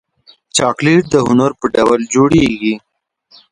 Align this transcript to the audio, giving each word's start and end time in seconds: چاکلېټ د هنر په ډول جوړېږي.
چاکلېټ 0.55 1.03
د 1.13 1.15
هنر 1.27 1.51
په 1.59 1.65
ډول 1.75 1.99
جوړېږي. 2.13 2.75